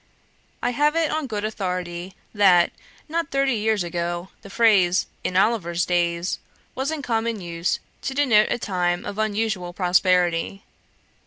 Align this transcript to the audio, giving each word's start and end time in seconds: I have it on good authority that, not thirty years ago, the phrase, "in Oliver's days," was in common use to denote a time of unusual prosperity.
I 0.63 0.71
have 0.71 0.95
it 0.95 1.11
on 1.11 1.27
good 1.27 1.45
authority 1.45 2.15
that, 2.33 2.71
not 3.07 3.29
thirty 3.29 3.53
years 3.53 3.83
ago, 3.83 4.29
the 4.41 4.49
phrase, 4.49 5.05
"in 5.23 5.37
Oliver's 5.37 5.85
days," 5.85 6.39
was 6.73 6.89
in 6.89 7.03
common 7.03 7.39
use 7.39 7.77
to 8.01 8.15
denote 8.15 8.49
a 8.49 8.57
time 8.57 9.05
of 9.05 9.19
unusual 9.19 9.73
prosperity. 9.73 10.63